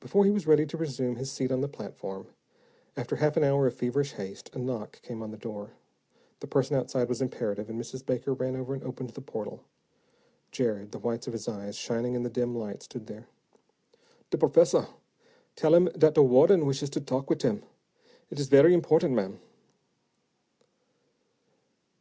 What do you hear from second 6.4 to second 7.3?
The person outside was